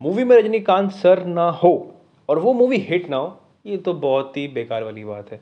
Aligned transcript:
Movie 0.00 0.24
में 0.24 0.36
Rajinikanth 0.36 0.90
sir 0.90 1.24
ना 1.24 1.48
हो, 1.50 1.94
और 2.28 2.38
वो 2.38 2.52
मूवी 2.52 2.76
हिट 2.78 3.08
ना 3.10 3.16
हो, 3.16 3.36
ये 3.66 3.76
तो 3.76 3.92
बहुत 3.94 4.36
ही 4.36 4.46
बेकार 4.48 4.84
वाली 4.84 5.04
बात 5.04 5.32
है। 5.32 5.40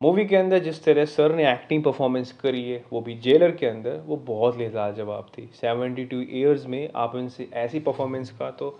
मूवी 0.00 0.24
के 0.24 0.36
अंदर 0.36 0.58
जिस 0.58 0.84
तरह 0.84 1.04
सर 1.04 1.34
ने 1.34 1.50
एक्टिंग 1.52 1.82
परफॉर्मेंस 1.84 2.32
करी 2.32 2.62
है, 2.70 2.84
वो 2.92 3.00
भी 3.00 3.14
जेलर 3.14 3.50
के 3.50 3.66
अंदर, 3.66 3.96
वो 4.06 4.16
बहुत 4.16 4.58
लाजवाब 4.58 5.30
थी। 5.38 5.48
सेवेंटी 5.54 6.04
टू 6.04 6.20
ईयर्स 6.20 6.66
में 6.66 6.88
आप 6.96 7.16
इनसे 7.16 7.48
ऐसी 7.54 7.80
परफॉर्मेंस 7.80 8.30
का 8.30 8.50
तो 8.50 8.78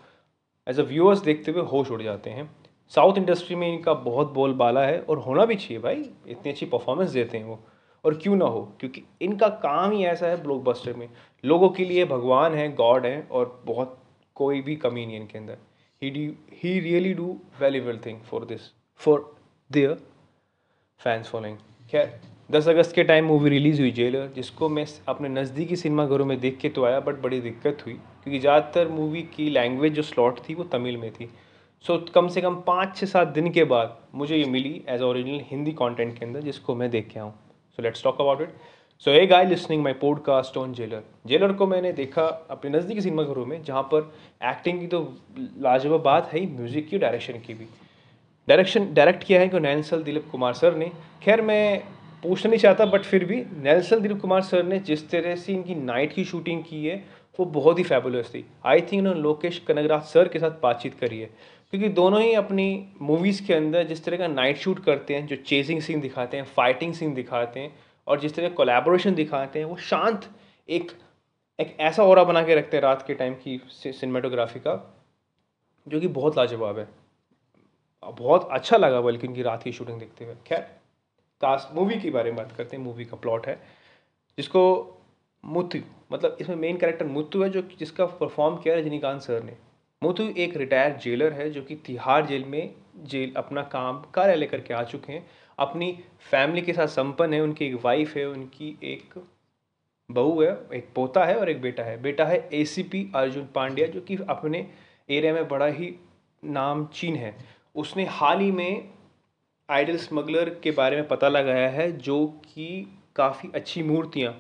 एज 0.67 0.81
अ 0.81 0.83
व्यूअर्स 0.83 1.21
देखते 1.21 1.53
हुए 1.53 1.63
होश 1.63 1.91
उड़ 1.91 2.03
जाते 2.03 2.31
हैं। 2.31 2.51
साउथ 2.93 3.19
इंडस्ट्री 3.19 3.57
में 3.57 3.67
इनका 3.69 3.95
बहुत 3.95 4.33
बोलबाला 4.33 4.85
है, 4.85 5.01
और 5.01 5.19
होना 5.19 5.45
भी 5.45 5.55
चाहिए 5.55 5.79
भाई, 5.79 6.11
इतनी 6.29 6.53
अच्छी 6.53 6.67
परफॉर्मेंस 6.67 7.11
देते 7.11 7.39
हैं 7.39 7.45
वो। 7.45 7.59
और 8.05 8.15
क्यों 8.15 8.37
ना 8.37 8.45
हो? 8.45 8.63
क्योंकि 8.81 9.03
इनका 9.23 9.49
काम 9.49 9.93
ही 9.93 10.05
ऐसा 10.05 10.27
है 10.27 10.43
ब्लॉकबस्टर 10.43 10.93
में। 10.93 11.09
लोगों 11.45 11.69
के 11.69 11.85
लिए 11.85 12.05
भगवान 12.05 12.55
है 12.55 12.73
गॉड 12.75 13.07
है, 13.07 13.27
और 13.33 13.63
बहुत 13.67 13.99
कोई 14.37 14.61
भी 14.63 14.77
कमी 14.77 15.07
नहीं 15.07 15.17
इनके 15.17 15.39
अंदर। 15.39 15.59
He 16.03 16.11
did 16.11 16.27
he 16.63 16.79
really 16.81 17.13
do 17.15 17.37
valuable 17.61 17.99
thing 18.07 18.21
for 18.31 18.45
this 18.45 18.71
for 19.01 19.35
their 19.71 19.95
fans 21.01 21.29
following 21.29 21.57
खैर 21.93 22.21
दस 22.51 22.69
अगस्त 22.69 22.95
के 22.95 23.03
टाइम 23.05 23.25
मूवी 23.27 23.51
रिलीज़ 23.51 23.81
हुई 23.81 23.91
जेलर 23.93 24.27
जिसको 24.35 24.69
मैं 24.69 24.87
अपने 25.09 25.29
नज़दीकी 25.29 25.77
सिनेमा 25.77 26.07
घरों 26.07 26.25
में 26.27 26.39
देख 26.41 26.59
के 26.59 26.69
तो 26.69 26.85
आया 26.85 26.99
बट 27.01 27.21
बड़ी 27.23 27.41
दिक्कत 27.41 27.83
हुई 27.87 27.95
क्योंकि 27.95 28.39
ज़्यादातर 28.39 28.89
मूवी 28.89 29.23
की 29.37 29.49
लैंग्वेज 29.51 29.93
जो 29.95 30.03
स्लॉट 30.03 30.41
थी 30.49 30.55
वो 30.55 30.65
तमिल 30.73 30.97
में 30.97 31.11
थी। 31.13 31.29
सो 31.85 31.93
so, 31.93 32.11
कम 32.15 32.29
से 32.29 32.41
कम 32.41 32.57
पाँच 32.67 32.97
छः 32.97 33.07
सात 33.07 33.29
दिन 33.29 33.51
के 33.53 33.65
बाद 33.65 33.97
मुझे 34.15 34.37
ये 34.37 34.45
मिली 34.47 34.83
एज 34.89 35.03
ओरिजिनल 35.03 35.41
हिंदी 35.47 35.73
कंटेंट 35.73 36.19
के 36.19 36.25
अंदर 36.25 36.41
जिसको 36.41 36.75
मैं 36.75 36.91
देख 36.91 37.09
के 37.09 37.21
आऊँ 37.21 37.33
so 37.79 37.83
let's 37.83 38.03
talk 38.05 38.21
about 38.21 38.41
it 38.41 38.55
so 39.03 39.11
a 39.11 39.25
guy 39.27 39.45
listening 39.45 39.83
my 39.83 39.93
podcast 39.93 40.57
on 40.57 40.73
Jailer 40.73 41.03
Jailer 41.27 41.53
को 41.53 41.67
मैंने 41.67 41.93
देखा 41.93 42.23
अपने 42.51 42.71
नज़दीकी 42.71 43.01
सिनेमा 43.01 43.23
घरों 43.23 43.47
में, 43.47 43.63
जहाँ 43.63 43.83
पर 43.85 44.13
एक्टिंग 44.43 44.79
की 44.81 44.87
तो 44.87 45.01
लाजवाब 45.61 46.03
बात 46.03 46.33
है 46.33 46.41
ही 46.41 46.47
म्यूज़िक 46.49 46.89
की 46.89 46.99
डायरेक्शन 46.99 47.39
की 47.47 47.55
भी। 47.55 47.67
डायरेक्शन 48.49 48.87
डायरेक्ट 48.95 49.25
किया 49.25 49.41
है 49.41 49.49
कि 49.49 49.61
नैनसल 49.61 50.03
दिलीप 50.03 50.29
कुमार 50.33 50.53
सर 50.55 50.77
ने। 50.77 50.91
खैर, 51.23 51.43
मैं 51.43 51.83
पूछना 52.23 52.51
नहीं 52.51 52.61
चाहता 52.61 52.87
बट 52.87 53.03
फिर 53.03 53.25
भी 53.25 53.43
नेल्सल 53.63 54.01
दिलीप 54.01 54.21
कुमार 54.21 54.43
सर 54.43 54.63
ने 54.63 54.79
जिस 54.81 55.09
तरह 55.11 55.37
से 55.37 55.53
इनकी 55.53 55.75
नाइट 55.75 56.13
की 56.13 56.25
शूटिंग 56.25 56.63
की 56.63 56.87
है, 56.87 57.05
वो 57.39 57.47
बहुत 57.51 57.79
ही 57.79 57.85
फेबुलस 57.85 58.31
थी। 58.31 58.45
आई 58.65 58.81
थिंक 58.81 58.99
उन्होंने 58.99 59.21
लोकेश 59.21 59.59
कनगराज 59.69 60.03
सर 60.07 60.29
के 60.29 60.39
साथ 60.39 60.61
बातचीत 60.63 60.95
करी 60.95 61.21
है। 61.21 61.27
क्योंकि 61.71 61.89
दोनों 61.91 62.21
ही 62.23 62.33
अपनी 62.37 62.85
मूवीज़ 63.03 63.47
के 63.47 63.55
अंदर 63.55 63.87
जिस 63.87 64.05
तरह 64.05 64.17
का 64.17 64.27
नाइट 64.29 64.59
शूट 64.59 64.85
करते 64.85 65.15
हैं, 65.15 65.27
जो 65.27 65.37
चेजिंग 65.37 65.81
सीन 65.81 66.01
दिखाते 66.01 66.37
हैं 66.37 66.45
फाइटिंग 66.57 66.95
सीन 66.95 67.15
दिखाते 67.15 67.61
हैं 67.61 67.75
और 68.07 68.21
जिस 68.21 68.35
तरह 68.35 68.49
कोलेबोरेशन 68.51 69.15
दिखाते 69.15 69.59
हैं, 69.59 69.67
वो 69.67 69.77
शांत 69.77 70.31
एक 70.69 70.93
एक 71.59 71.77
ऐसा 71.81 72.05
और 72.05 72.25
बना 72.25 72.43
के 72.43 72.55
रखते 72.55 72.77
हैं 72.77 72.83
रात 72.83 73.05
के 73.07 73.15
टाइम 73.15 73.35
की 73.35 73.61
सिनेमाटोग्राफी 73.69 74.61
का, 74.61 74.75
जो 75.87 76.01
कि 76.01 76.09
बहुत 76.09 76.37
लाजवाब 76.39 76.79
है। 76.79 76.89
बहुत 78.03 78.49
अच्छा 78.53 78.77
लगा 78.77 79.01
बल्कि 79.01 79.27
उनकी 79.27 79.43
रात 79.43 79.63
की 79.63 79.73
शूटिंग 79.73 79.99
देखते 79.99 80.25
हुए। 80.25 80.35
खैर 80.47 80.61
कास्ट 81.43 81.75
मूवी 81.75 81.99
के 82.01 82.11
बारे 82.11 82.31
में 82.31 82.37
बात 82.37 82.53
करते 82.57 82.77
हैं 82.77 82.85
मूवी 82.85 83.05
का 83.05 83.17
प्लॉट 83.17 83.47
है, 83.47 83.55
जिसको 84.39 84.63
मुथु 85.45 85.79
मतलब 86.13 86.37
इसमें 86.41 86.57
मेन 86.57 86.77
कैरेक्टर 86.77 87.07
मुथु 87.07 87.43
है, 87.43 87.49
जो 87.51 87.63
जिसका 87.79 88.07
परफॉर्म 88.07 88.57
किया 88.57 88.75
रजनीकांत 88.75 89.21
सर 89.23 89.43
ने। 89.43 89.57
मुथु 90.03 90.23
एक 90.37 90.57
रिटायर्ड 90.57 90.99
जेलर 90.99 91.33
है, 91.33 91.51
जो 91.51 91.63
कि 91.63 91.75
तिहाड़ 91.77 92.25
जेल 92.27 92.45
में, 92.45 92.75
जेल 93.05 93.33
अपना 93.37 93.63
काम 93.63 94.03
कार्यालय 94.15 94.47
करके 94.47 94.75
आ 94.75 94.83
चुके 94.85 95.13
हैं। 95.13 95.27
अपनी 95.59 95.93
फैमिली 96.31 96.63
के 96.63 96.73
साथ 96.73 96.87
संपन्न 96.87 97.35
है, 97.35 97.41
उनकी 97.41 97.67
एक 97.67 97.75
वाइफ 97.85 98.17
है, 98.17 98.27
उनकी 98.27 98.77
एक 98.85 99.15
बहू 100.11 100.41
है, 100.43 100.51
एक 100.75 100.89
पोता 100.95 101.25
है 101.25 101.37
और 101.37 101.51
एक 101.51 101.61
बेटा 101.63 101.83
है। 101.83 102.01
बेटा 102.03 102.25
है 102.25 102.49
एसीपी 102.53 103.11
अर्जुन 103.15 103.49
पांड्या, 103.55 103.87
जो 103.87 104.01
कि 104.01 104.17
अपने 104.29 104.67
एरिया 105.09 105.33
में 105.35 105.49
बड़ा 105.49 105.67
ही 105.67 105.95
नाम 106.45 106.85
चीन 106.87 107.17
है। 107.17 107.35
उसने 107.75 108.05
हाल 108.07 108.41
ही 108.41 108.51
में 108.53 108.91
आइडल 109.69 109.97
स्मगलर 109.97 110.49
के 110.63 110.71
बारे 110.71 110.97
में 110.97 111.07
पता 111.09 111.29
लगाया 111.29 111.69
है, 111.69 111.91
जो 111.93 112.27
कि 112.27 112.99
काफ़ी 113.17 113.51
अच्छी 113.55 113.83
मूर्तियाँ 113.83 114.33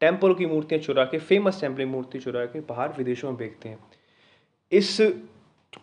टेंपल 0.00 0.34
की 0.34 0.46
मूर्तियाँ 0.46 0.82
चुरा 0.82 1.04
के 1.04 1.18
फ़ेमस 1.18 1.60
टेंपल 1.60 1.86
मूर्ति 1.86 2.18
चुरा 2.18 2.44
के 2.46 2.60
बाहर 2.60 2.92
विदेशों 2.98 3.28
में 3.28 3.36
बेचते 3.38 3.68
हैं। 3.68 3.78
इस 4.72 5.00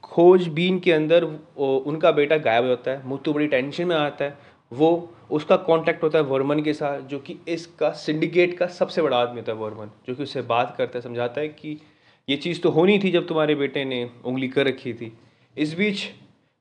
खोजबीन 0.04 0.80
के 0.80 0.92
अंदर 0.92 1.24
उनका 1.24 2.12
बेटा 2.12 2.38
गायब 2.38 2.66
होता 2.66 2.92
है 2.92 3.08
मुत्तु 3.08 3.34
बड़ी 3.34 3.48
टेंशन 3.48 3.88
में 3.88 3.96
आता 3.96 4.26
है। 4.26 4.38
वो, 4.74 5.14
उसका 5.32 5.56
कांटेक्ट 5.56 6.04
होता 6.04 6.18
है 6.18 6.24
वर्मन 6.24 6.62
के 6.62 6.74
साथ, 6.74 7.02
जो 7.02 7.20
कि 7.20 7.38
इसका 7.48 7.90
सिंडिकेट 7.92 8.58
का 8.58 8.68
सबसे 8.68 9.02
बड़ा 9.02 9.18
आदमी 9.18 9.40
होता 9.40 9.52
है 9.52 9.58
वर्मन, 9.58 9.92
जो 10.08 10.16
कि 10.16 10.24
उससे 10.24 10.42
बात 10.42 10.76
करता 10.78 10.98
है, 10.98 11.02
समझाता 11.02 11.42
है 11.42 11.48
कि 11.48 11.78
ये 12.30 12.38
चीज़ 12.38 12.62
तो 12.62 12.70
होनी 12.70 13.00
थी 13.00 13.12
जब 13.12 13.28
तुम्हारे 13.28 13.56
बेटे 13.56 13.86
ने 13.86 14.10
उंगली 14.26 14.48
कर 14.48 14.68
रखी 14.68 14.94
थी। 14.94 15.18
इस 15.58 15.74
बीच 15.74 16.04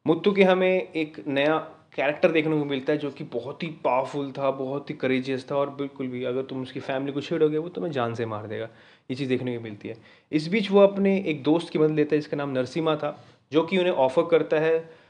मुत्तु 0.06 0.32
के 0.32 0.42
हमें 0.42 0.92
एक 0.92 1.24
नया 1.28 1.58
कैरेक्टर 1.96 2.30
देखने 2.30 2.58
को 2.58 2.64
मिलता 2.64 2.92
है, 2.92 2.98
जो 2.98 3.10
कि 3.10 3.24
बहुत 3.24 3.62
ही 3.62 3.68
पावरफुल 3.68 4.32
था, 4.32 4.50
बहुत 4.50 4.90
ही 4.90 4.94
करेजियस 4.94 5.46
था, 5.50 5.56
और 5.56 5.70
बिल्कुल 5.70 6.06
भी 6.06 6.24
अगर 6.24 6.42
तुम 6.42 6.62
उसकी 6.62 6.80
फैमिली 6.80 7.12
को 7.12 7.20
छेड़ोगे, 7.20 7.58
वो 7.58 7.68
तुम्हें 7.68 7.92
जान 7.92 8.14
से 8.14 8.26
मार 8.26 8.46
देगा। 8.46 8.64
ये 9.10 9.14
चीज़ 9.14 9.28
देखने 9.28 9.56
को 9.56 9.62
मिलती 9.62 9.88
है। 9.88 9.96
इस 10.32 10.48
बीच 10.48 10.70
वो 10.70 10.80
अपने 10.80 11.24
एक 11.26 11.42
दोस्त 11.42 11.70
की 11.70 11.78
मदद 11.78 11.94
लेता 11.94 12.14
है, 12.14 12.20
जिसका 12.20 12.36
नाम 12.36 12.50
नरसिमा 12.50 12.96
था, 12.96 13.24
जो 13.52 13.62
कि 13.62 13.78
उन्हें 13.78 13.92
ऑफ़र 13.92 14.22
करता 14.30 14.56
है 14.56 15.01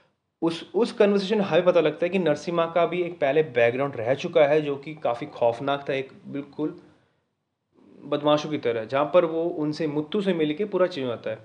उस 0.42 0.70
उस 0.75 0.92
कन्वर्सेशन 0.92 1.41
हमें 1.41 1.64
पता 1.64 1.80
लगता 1.80 2.06
है 2.06 2.10
कि 2.10 2.19
नरसिमा 2.19 2.66
का 2.66 2.86
भी 2.86 3.03
एक 3.03 3.20
पहले 3.20 3.42
बैकग्राउंड 3.42 3.97
रह 3.97 4.14
चुका 4.14 4.44
है, 4.44 4.60
जो 4.62 4.76
कि 4.76 4.94
काफ़ी 4.94 5.26
खौफनाक 5.26 5.88
था, 5.88 5.92
एक 5.92 6.12
बिल्कुल 6.26 6.80
बदमाशों 8.04 8.50
की 8.50 8.58
तरह, 8.58 8.84
जहाँ 8.84 9.10
पर 9.14 9.25
वो 9.25 9.44
उनसे 9.44 9.86
मुत्तू 9.86 10.22
से 10.22 10.34
मिल 10.34 10.54
के 10.54 10.64
पूरा 10.64 10.86
चेंज 10.86 11.19
है। 11.26 11.38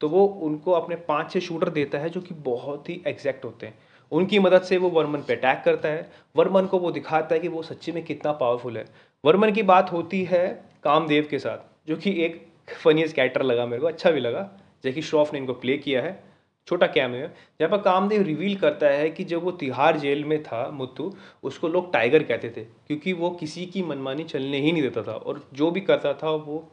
तो 0.00 0.08
वो 0.08 0.26
उनको 0.26 0.72
अपने 0.72 0.96
पाँच 0.96 1.32
छः 1.32 1.40
शूटर 1.40 1.68
देता 1.68 1.98
है, 1.98 2.10
जो 2.10 2.20
कि 2.20 2.34
बहुत 2.34 2.88
ही 2.88 3.02
एग्जैक्ट 3.06 3.44
होते 3.44 3.66
हैं। 3.66 3.78
उनकी 4.12 4.38
मदद 4.38 4.62
से 4.62 4.76
वो 4.76 4.88
वर्मन 4.90 5.18
पे 5.18 5.34
अटैक 5.36 5.62
करता 5.64 5.88
है। 5.88 6.10
वर्मन 6.36 6.66
को 6.66 6.78
वो 6.78 6.90
दिखाता 6.90 7.34
है 7.34 7.40
कि 7.40 7.48
वो 7.48 7.62
सच्ची 7.62 7.92
में 7.92 8.04
कितना 8.04 8.32
पावरफुल 8.32 8.78
है। 8.78 8.84
वर्मन 9.24 9.52
की 9.52 9.62
बात 9.62 9.92
होती 9.92 10.24
है 10.24 10.64
कामदेव 10.84 11.26
के 11.30 11.38
साथ, 11.38 11.88
जो 11.88 11.96
कि 11.96 12.24
एक 12.24 12.46
फनीस्ट 12.84 13.16
कैरेक्टर 13.16 13.42
लगा 13.42 13.66
मेरे 13.66 13.80
को 13.80 13.86
अच्छा 13.86 14.10
भी 14.10 14.20
लगा, 14.20 14.50
जैकी 14.84 15.02
श्रॉफ 15.02 15.32
ने 15.32 15.38
इनको 15.38 15.52
प्ले 15.52 15.78
किया 15.78 16.02
है। 16.02 16.33
छोटा 16.68 16.86
कैम 16.86 17.10
है। 17.10 17.26
जहाँ 17.60 17.70
पर 17.70 17.78
कामदेव 17.82 18.22
रिवील 18.22 18.54
करता 18.56 18.86
है 18.88 19.10
कि 19.10 19.24
जब 19.24 19.42
वो 19.44 19.50
तिहाड़ 19.52 19.96
जेल 19.96 20.24
में 20.24 20.42
था, 20.42 20.68
मुत्तू, 20.70 21.12
उसको 21.42 21.68
लोग 21.68 21.92
टाइगर 21.92 22.22
कहते 22.22 22.50
थे, 22.50 22.64
क्योंकि 22.64 23.12
वो 23.12 23.30
किसी 23.30 23.66
की 23.66 23.82
मनमानी 23.82 24.24
चलने 24.24 24.58
ही 24.58 24.72
नहीं 24.72 24.82
देता 24.82 25.02
था 25.02 25.12
और 25.12 25.42
जो 25.54 25.70
भी 25.70 25.80
करता 25.82 26.12
था, 26.14 26.30
वो 26.30 26.68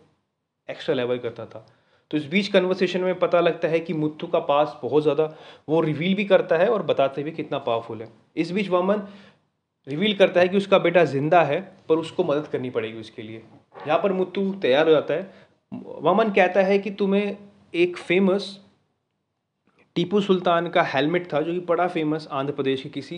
एक्स्ट्रा 0.69 0.95
लेवल 0.95 1.17
करता 1.17 1.45
था। 1.45 1.65
तो 2.11 2.17
इस 2.17 2.25
बीच 2.27 2.47
कन्वर्सेशन 2.47 3.01
में 3.01 3.19
पता 3.19 3.39
लगता 3.39 3.67
है 3.67 3.79
कि 3.79 3.93
मुत्थु 3.93 4.27
का 4.27 4.39
पास 4.41 4.79
बहुत 4.81 5.03
ज़्यादा 5.03 5.25
वो 5.69 5.81
रिवील 5.81 6.15
भी 6.15 6.25
करता 6.25 6.57
है 6.57 6.67
और 6.69 6.83
बताते 6.83 7.23
भी 7.23 7.31
कितना 7.31 7.57
पावरफुल 7.59 8.01
है। 8.01 8.07
इस 8.35 8.51
बीच 8.51 8.69
वमन 8.69 9.01
रिवील 9.87 10.15
करता 10.15 10.39
है 10.39 10.47
कि 10.47 10.57
उसका 10.57 10.77
बेटा 10.79 11.03
ज़िंदा 11.05 11.41
है, 11.43 11.59
पर 11.89 11.95
उसको 11.95 12.23
मदद 12.23 12.47
करनी 12.47 12.69
पड़ेगी 12.69 12.99
उसके 12.99 13.21
लिए। 13.21 13.41
यहाँ 13.77 13.99
पर 13.99 14.11
मुत्तु 14.13 14.51
तैयार 14.61 14.85
हो 14.85 14.91
जाता 14.91 15.13
है। 15.13 15.33
वमन 16.01 16.31
कहता 16.31 16.61
है 16.61 16.77
कि 16.79 16.91
तुम्हें 16.91 17.37
एक 17.75 17.97
फ़ेमस 17.97 18.57
टीपू 19.95 20.19
सुल्तान 20.21 20.67
का 20.69 20.83
हेलमेट 20.83 21.33
था, 21.33 21.41
जो 21.41 21.53
कि 21.53 21.59
बड़ा 21.59 21.87
फ़ेमस 21.87 22.27
आंध्र 22.31 22.53
प्रदेश 22.53 22.81
के 22.81 22.89
किसी 22.89 23.17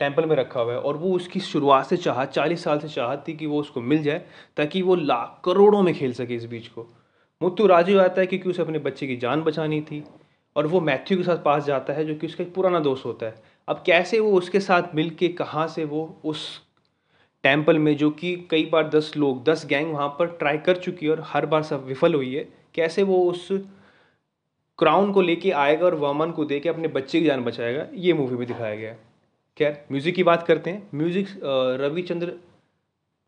टेंपल 0.00 0.26
में 0.26 0.34
रखा 0.36 0.60
हुआ 0.60 0.72
है, 0.72 0.78
और 0.78 0.96
वो 0.96 1.12
उसकी 1.12 1.40
शुरुआत 1.40 1.86
से 1.86 1.96
चाह, 1.96 2.24
चालीस 2.24 2.62
साल 2.64 2.78
से 2.78 2.88
चाहत 2.88 3.24
थी 3.28 3.34
कि 3.36 3.46
वो 3.46 3.60
उसको 3.60 3.80
मिल 3.80 4.02
जाए, 4.02 4.24
ताकि 4.56 4.82
वो 4.82 4.94
लाख 4.94 5.40
करोड़ों 5.44 5.82
में 5.82 5.94
खेल 5.94 6.12
सके 6.12 6.34
इस 6.34 6.44
बीच 6.44 6.68
को। 6.68 6.86
मुत्तू 7.40 7.66
राज़ी 7.66 7.96
आता 7.96 8.20
है 8.20 8.26
क्योंकि 8.26 8.48
उसे 8.48 8.62
अपने 8.62 8.78
बच्चे 8.78 9.06
की 9.06 9.16
जान 9.16 9.42
बचानी 9.42 9.80
थी, 9.80 10.02
और 10.56 10.66
वो 10.66 10.80
मैथ्यू 10.80 11.18
के 11.18 11.24
साथ 11.24 11.36
पास 11.36 11.64
जाता 11.64 11.92
है, 11.92 12.04
जो 12.04 12.14
कि 12.14 12.26
उसका 12.26 12.44
एक 12.44 12.54
पुराना 12.54 12.80
दोस्त 12.80 13.04
होता 13.06 13.26
है। 13.26 13.42
अब 13.68 13.82
कैसे 13.86 14.20
वो 14.20 14.32
उसके 14.32 14.60
साथ 14.60 14.94
मिल 14.94 15.10
के 15.10 15.28
कहाँ 15.28 15.66
से 15.68 15.84
वो 15.84 16.20
उस 16.24 16.46
टेंपल 17.44 17.78
में, 17.78 17.96
जो 17.96 18.10
कि 18.10 18.34
कई 18.50 18.64
बार 18.64 18.88
दस 18.88 19.12
लोग, 19.16 19.44
दस 19.44 19.66
गैंग 19.66 19.92
वहाँ 19.92 20.08
पर 20.08 20.26
ट्राई 20.26 20.58
कर 20.58 20.76
चुकी 20.76 21.06
है, 21.06 21.12
और 21.12 21.22
हर 21.26 21.46
बार 21.46 21.62
सब 21.62 21.84
विफल 21.86 22.14
हुई 22.14 22.34
है, 22.34 22.48
कैसे 22.74 23.02
वो 23.02 23.22
उस 23.24 23.48
क्राउन 24.78 25.12
को 25.12 25.22
लेके 25.22 25.50
आएगा 25.52 25.86
और 25.86 25.94
वमन 25.94 26.30
को 26.30 26.44
दे 26.44 26.58
के 26.60 26.68
अपने 26.68 26.88
बच्चे 26.88 27.20
की 27.20 27.26
जान 27.26 27.44
बचाएगा, 27.44 27.86
ये 27.94 28.12
मूवी 28.12 28.36
में 28.36 28.46
दिखाया 28.46 28.74
गया 28.74 28.90
है। 28.90 28.98
खैर 29.56 29.80
म्यूज़िक 29.92 30.14
की 30.14 30.22
बात 30.24 30.46
करते 30.46 30.70
हैं। 30.70 30.88
Music 30.94 31.28
Ravichandra 31.80 32.32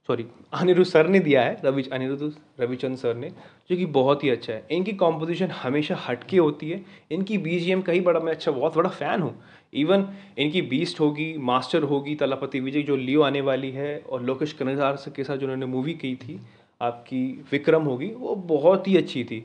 sorry 0.08 0.24
Anirudh 0.54 0.88
sir 0.88 1.08
ने 1.08 1.18
दिया 1.20 1.42
है, 1.42 1.60
रवि, 1.64 1.82
अनिरुद्ध 1.92 2.32
रविचंद 2.60 2.96
सर 2.96 3.14
ने, 3.14 3.28
जो 3.70 3.76
कि 3.76 3.86
बहुत 3.88 4.24
ही 4.24 4.30
अच्छा 4.30 4.52
है। 4.52 4.66
इनकी 4.70 4.92
कॉम्पोजिशन 4.92 5.50
हमेशा 5.52 5.96
हटके 6.06 6.36
होती 6.36 6.70
है। 6.70 6.80
इनकी 7.10 7.38
बी 7.38 7.58
जी 7.60 7.72
एम 7.72 7.82
कहीं 7.82 8.00
बड़ा, 8.00 8.20
मैं 8.20 8.32
अच्छा 8.32 8.50
बहुत 8.50 8.76
बड़ा 8.76 8.90
फ़ैन 8.90 9.20
हूँ। 9.20 9.34
इवन 9.74 10.06
इनकी 10.38 10.62
बीस्ट 10.62 11.00
होगी 11.00 11.34
मास्टर 11.40 11.82
होगी, 11.82 12.14
तलापति 12.14 12.60
विजय, 12.60 12.82
जो 12.82 12.96
लियो 12.96 13.22
आने 13.22 13.40
वाली 13.40 13.70
है, 13.70 13.98
और 14.00 14.22
लोकेश 14.22 14.52
कनजार 14.52 14.98
के 15.16 15.24
साथ 15.24 15.36
जो 15.36 15.46
उन्होंने 15.46 15.66
मूवी 15.66 15.94
की 15.94 16.14
थी, 16.16 16.40
आपकी 16.80 17.22
विक्रम 17.52 17.82
होगी, 17.82 18.06
वो 18.08 18.34
बहुत 18.34 18.88
ही 18.88 18.96
अच्छी 18.96 19.24
थी। 19.24 19.42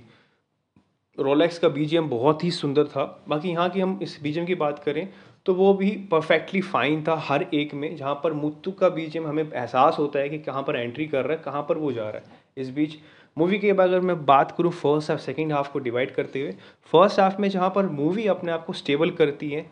रोलेक्स 1.17 1.57
का 1.59 1.67
बी 1.69 1.99
बहुत 1.99 2.43
ही 2.43 2.51
सुंदर 2.51 2.85
था। 2.85 3.03
बाकी 3.29 3.49
यहाँ 3.49 3.69
की 3.69 3.79
हम 3.79 3.99
इस 4.01 4.19
बी 4.23 4.33
की 4.45 4.55
बात 4.55 4.79
करें 4.79 5.07
तो 5.45 5.53
वो 5.53 5.73
भी 5.73 5.89
परफेक्टली 6.11 6.61
फाइन 6.63 7.03
था 7.03 7.15
हर 7.19 7.45
एक 7.53 7.73
में, 7.73 7.95
जहाँ 7.95 8.13
पर 8.23 8.33
मुत्तु 8.33 8.71
का 8.73 8.89
में 8.89 9.25
हमें 9.25 9.43
एहसास 9.43 9.95
होता 9.99 10.19
है 10.19 10.29
कि 10.29 10.37
कहाँ 10.39 10.63
पर 10.63 10.75
एंट्री 10.75 11.05
कर 11.07 11.25
रहा 11.25 11.37
है, 11.37 11.43
कहाँ 11.43 11.61
पर 11.69 11.77
वो 11.77 11.91
जा 11.91 12.03
रहा 12.03 12.17
है। 12.17 12.43
इस 12.57 12.69
बीच 12.69 12.95
मूवी 13.37 13.57
के 13.59 13.69
अगर 13.71 13.99
मैं 14.01 14.25
बात 14.25 14.51
करूँ 14.57 14.71
फ़र्स्ट 14.71 15.11
हाफ़ 15.11 15.19
सेकेंड 15.21 15.51
हाफ़ 15.53 15.71
को 15.71 15.79
डिवाइड 15.79 16.13
करते 16.15 16.41
हुए 16.41 16.51
फ़र्स्ट 16.93 17.19
हाफ़ 17.19 17.41
में 17.41 17.49
जहाँ 17.49 17.69
पर 17.69 17.87
मूवी 17.91 18.27
अपने 18.27 18.51
आप 18.51 18.65
को 18.65 18.73
स्टेबल 18.73 19.11
करती 19.11 19.49
है 19.49 19.65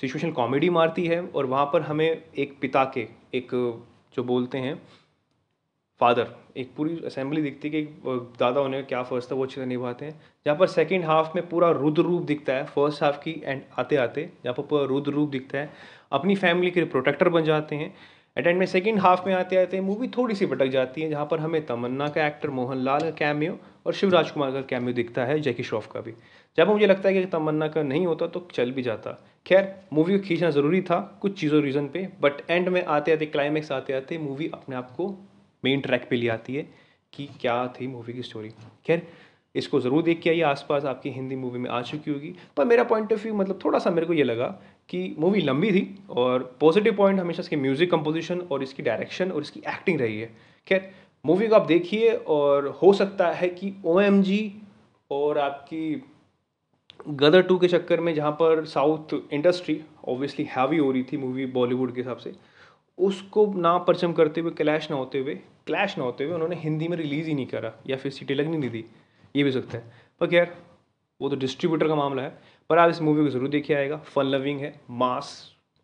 सिचुएशन 0.00 0.30
कॉमेडी 0.32 0.70
मारती 0.70 1.06
है, 1.06 1.20
और 1.20 1.46
वहाँ 1.46 1.64
पर 1.72 1.82
हमें 1.82 2.22
एक 2.38 2.56
पिता 2.60 2.84
के, 2.94 3.06
एक 3.34 3.48
जो 4.14 4.24
बोलते 4.24 4.58
हैं 4.58 4.80
फादर, 6.00 6.26
एक 6.56 6.70
पूरी 6.76 6.98
असेंबली 7.06 7.42
दिखती 7.42 7.68
है 7.68 7.74
कि 7.74 8.10
दादा 8.40 8.60
होने 8.60 8.80
का 8.80 8.86
क्या 8.88 9.02
फ़र्ज़ 9.02 9.30
था 9.30 9.34
वो 9.34 9.44
अच्छे 9.44 9.60
से 9.60 9.66
निभाते 9.66 10.04
हैं। 10.04 10.20
जहाँ 10.46 10.56
पर 10.58 10.66
सेकेंड 10.66 11.04
हाफ़ 11.04 11.32
में 11.34 11.48
पूरा 11.48 11.70
रुद्र 11.70 12.02
रूप 12.02 12.22
दिखता 12.24 12.52
है 12.52 12.64
फ़र्स्ट 12.66 13.02
हाफ़ 13.02 13.16
की 13.18 13.34
एंड 13.44 13.62
आते 13.78 13.96
आते, 13.96 14.28
जहाँ 14.44 14.54
पर 14.54 14.62
पूरा 14.62 14.84
रुद्र 14.84 15.12
रूप 15.12 15.30
दिखता 15.30 15.58
है, 15.58 15.70
अपनी 16.12 16.36
फैमिली 16.36 16.70
के 16.70 16.84
प्रोटेक्टर 16.84 17.28
बन 17.28 17.44
जाते 17.44 17.76
हैं। 17.76 17.94
एट 18.36 18.46
एंड 18.46 18.58
में 18.58 18.66
सेकेंड 18.66 18.98
हाफ़ 19.00 19.26
में 19.26 19.34
आते 19.34 19.56
आते 19.56 19.80
मूवी 19.80 20.08
थोड़ी 20.08 20.34
सी 20.34 20.46
भटक 20.46 20.66
जाती 20.68 21.02
है, 21.02 21.08
जहाँ 21.10 21.26
पर 21.26 21.40
हमें 21.40 21.64
तमन्ना 21.66 22.08
का 22.08 22.26
एक्टर 22.26 22.50
मोहनलाल 22.50 23.00
का 23.00 23.10
कैमियो 23.18 23.58
और 23.86 23.92
शिवराज 23.94 24.30
कुमार 24.30 24.52
का 24.52 24.60
कैमियो 24.62 24.92
दिखता 24.94 25.24
है, 25.24 25.38
जैकी 25.40 25.62
श्रॉफ 25.62 25.90
का 25.92 26.00
भी। 26.00 26.12
जब 26.58 26.68
मुझे 26.68 26.86
लगता 26.86 27.08
है 27.08 27.14
कि 27.14 27.24
तमन्ना 27.28 27.68
का 27.68 27.82
नहीं 27.82 28.06
होता 28.06 28.26
तो 28.26 28.48
चल 28.52 28.70
भी 28.72 28.82
जाता। 28.82 29.18
खैर 29.46 29.74
मूवी 29.92 30.18
को 30.18 30.24
खींचना 30.24 30.50
ज़रूरी 30.50 30.80
था, 30.82 31.00
कुछ 31.22 31.38
चीज़ों 31.40 31.62
रीज़न 31.62 31.88
पे 31.88 32.08
बट 32.20 32.50
एंड 32.50 32.68
में 32.68 32.84
आते 32.84 33.12
आते 33.12 33.26
क्लाइमैक्स 33.26 33.72
आते 33.72 33.92
आते 33.92 34.18
मूवी 34.18 34.50
अपने 34.54 34.76
आप 34.76 34.90
को 34.90 35.08
मेन 35.62 35.80
ट्रैक 35.80 36.06
पे 36.10 36.16
ले 36.16 36.28
आती 36.28 36.54
है 36.54 36.68
कि 37.12 37.28
क्या 37.40 37.66
थी 37.80 37.86
मूवी 37.86 38.12
की 38.12 38.22
स्टोरी 38.22 38.48
खैर, 38.86 39.02
इसको 39.54 39.80
ज़रूर 39.80 40.02
देख 40.02 40.20
के 40.22 40.30
आइए, 40.30 40.42
आसपास 40.42 40.84
आपकी 40.84 41.10
हिंदी 41.10 41.36
मूवी 41.36 41.58
में 41.58 41.68
आ 41.70 41.80
चुकी 41.82 42.10
होगी। 42.10 42.34
पर 42.56 42.64
मेरा 42.64 42.84
पॉइंट 42.84 43.12
ऑफ़ 43.12 43.22
व्यू 43.22 43.34
मतलब 43.34 43.58
थोड़ा 43.64 43.78
सा 43.78 43.90
मेरे 43.90 44.06
को 44.06 44.12
ये 44.12 44.24
लगा 44.24 44.46
कि 44.88 45.14
मूवी 45.18 45.40
लंबी 45.40 45.70
थी 45.72 45.82
और 46.10 46.42
पॉजिटिव 46.60 46.96
पॉइंट 46.96 47.20
हमेशा 47.20 47.40
इसकी 47.40 47.56
म्यूज़िक 47.56 47.90
कंपोजिशन 47.90 48.40
और 48.42 48.62
इसकी 48.62 48.82
डायरेक्शन 48.82 49.30
और 49.30 49.42
इसकी 49.42 49.60
एक्टिंग 49.68 50.00
रही 50.00 50.20
है। 50.20 50.30
खैर 50.66 50.90
मूवी 51.24 51.48
को 51.48 51.54
आप 51.56 51.66
देखिए 51.66 52.12
और 52.28 52.66
हो 52.82 52.92
सकता 52.92 53.30
है 53.32 53.48
कि 53.50 53.72
ओएमजी 53.86 54.52
और 55.10 55.38
आपकी 55.38 56.02
गदर 57.10 57.42
टू 57.42 57.56
के 57.58 57.68
चक्कर 57.68 58.00
में 58.00 58.14
जहाँ 58.14 58.30
पर 58.32 58.64
साउथ 58.66 59.14
इंडस्ट्री 59.32 59.80
ऑब्वियसली 60.08 60.48
हैवी 60.50 60.78
हो 60.78 60.90
रही 60.92 61.02
थी 61.02 61.16
मूवी 61.16 61.46
बॉलीवुड 61.48 61.94
के 61.94 62.00
हिसाब 62.00 62.16
से। 62.16 62.32
उसको 62.98 63.46
ना 63.56 63.76
परचम 63.78 64.12
करते 64.12 64.40
हुए, 64.40 64.50
क्लैश 64.50 64.90
ना 64.90 64.96
होते 64.96 65.18
हुए, 65.18 65.34
क्लैश 65.66 65.96
ना 65.98 66.04
होते 66.04 66.24
हुए 66.24 66.34
उन्होंने 66.34 66.56
हिंदी 66.56 66.88
में 66.88 66.96
रिलीज़ 66.96 67.28
ही 67.28 67.34
नहीं 67.34 67.46
करा, 67.46 67.72
या 67.86 67.96
फिर 67.96 68.12
सीटी 68.12 68.34
लगनी 68.34 68.56
नहीं 68.56 68.70
दी, 68.70 68.84
ये 69.34 69.42
भी 69.44 69.52
सकता 69.52 69.78
है। 69.78 69.92
पर 70.20 70.26
खैर, 70.26 70.52
वो 71.20 71.28
तो 71.28 71.36
डिस्ट्रीब्यूटर 71.36 71.88
का 71.88 71.94
मामला 71.94 72.22
है, 72.22 72.36
पर 72.70 72.78
आप 72.78 72.90
इस 72.90 73.00
मूवी 73.02 73.22
को 73.22 73.28
ज़रूर 73.28 73.48
देखिए, 73.48 73.76
आएगा। 73.76 73.96
फन 73.96 74.26
लविंग 74.26 74.60
है 74.60 74.74
मास 74.90 75.30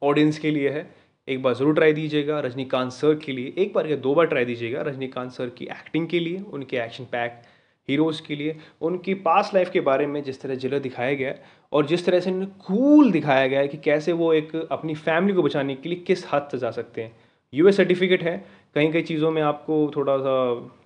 ऑडियंस 0.02 0.38
के 0.38 0.50
लिए 0.50 0.70
है। 0.70 0.90
एक 1.28 1.42
बार 1.42 1.54
ज़रूर 1.54 1.74
ट्राई 1.74 1.92
दीजिएगा, 1.92 2.40
रजनीकांत 2.40 2.92
सर 2.92 3.14
के 3.14 3.32
लिए। 3.32 3.54
एक 3.58 3.72
बार 3.74 3.86
या 3.86 3.96
दो 3.96 4.14
बार 4.14 4.26
ट्राई 4.26 4.44
दीजिएगा, 4.44 4.82
रजनीकांत 4.82 5.30
सर 5.32 5.48
की 5.48 5.64
एक्टिंग 5.64 6.06
के 6.08 6.20
लिए, 6.20 6.40
उनके 6.42 6.76
एक्शन 6.76 7.04
पैक 7.04 7.42
हीरोज़ 7.88 8.22
के 8.22 8.36
लिए, 8.36 8.56
उनकी 8.80 9.14
पास 9.14 9.50
लाइफ 9.54 9.70
के 9.70 9.80
बारे 9.80 10.06
में 10.06 10.22
जिस 10.22 10.40
तरह 10.40 10.54
जिला 10.54 10.78
दिखाया 10.78 11.14
गया 11.14 11.28
है 11.28 11.42
और 11.72 11.86
जिस 11.86 12.06
तरह 12.06 12.20
से 12.20 12.30
इन्हें 12.30 12.50
कूल 12.66 13.12
दिखाया 13.12 13.46
गया 13.46 13.60
है 13.60 13.68
कि 13.68 13.76
कैसे 13.76 14.12
वो 14.12 14.32
एक 14.32 14.54
अपनी 14.72 14.94
फैमिली 14.94 15.34
को 15.34 15.42
बचाने 15.42 15.74
के 15.74 15.88
लिए 15.88 15.98
किस 15.98 16.26
हद 16.32 16.48
तक 16.52 16.58
जा 16.58 16.70
सकते 16.70 17.02
हैं। 17.02 17.16
यूएस 17.52 17.76
सर्टिफिकेट 17.76 18.22
है 18.22 18.36
कहीं 18.74 18.92
कई 18.92 19.02
चीज़ों 19.02 19.30
में 19.30 19.42
आपको 19.42 19.90
थोड़ा 19.96 20.16
सा 20.18 20.34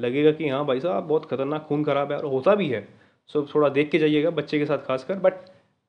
लगेगा 0.00 0.32
कि 0.32 0.48
हाँ 0.48 0.64
भाई 0.66 0.80
साहब, 0.80 1.04
बहुत 1.04 1.30
खतरनाक, 1.30 1.66
खून 1.68 1.84
खराब 1.84 2.12
है 2.12 2.18
और 2.18 2.26
होता 2.26 2.54
भी 2.54 2.68
है। 2.68 2.86
सो 3.30 3.46
थोड़ा 3.54 3.68
देख 3.68 3.90
के 3.90 3.98
जाइएगा 3.98 4.30
बच्चे 4.30 4.58
के 4.58 4.66
साथ 4.66 4.78
खासकर 4.78 5.14
but 5.18 5.34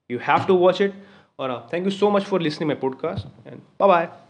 you 0.09 0.19
have 0.19 0.45
to 0.47 0.55
watch 0.57 0.81
it 0.81 0.93
और 1.39 1.69
thank 1.73 1.85
you 1.85 1.91
so 1.91 2.09
much 2.09 2.23
for 2.23 2.41
listening 2.41 2.71
my 2.71 2.79
podcast 2.81 3.47
and 3.47 3.61
bye 3.79 4.28